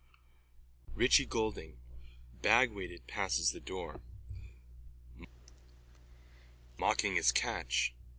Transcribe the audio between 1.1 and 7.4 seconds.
GOULDING: (Bagweighted, passes the door.) Mocking is